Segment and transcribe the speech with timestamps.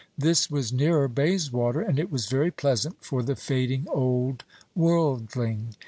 [0.17, 4.43] This was nearer Bayswater, and it was very pleasant for the fading old
[4.73, 5.75] worldling.